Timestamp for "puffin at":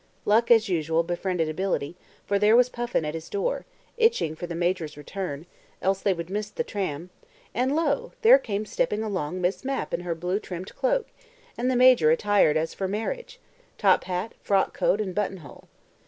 2.69-3.13